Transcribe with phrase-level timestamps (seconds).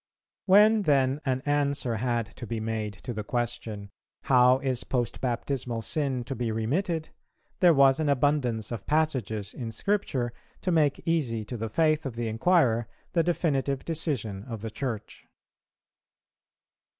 [0.47, 3.91] When then an answer had to be made to the question,
[4.23, 7.09] how is post baptismal sin to be remitted,
[7.59, 12.15] there was an abundance of passages in Scripture to make easy to the faith of
[12.15, 15.27] the inquirer the definitive decision of the Church.